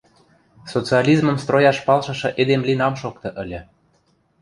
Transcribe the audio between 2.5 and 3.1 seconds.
лин ам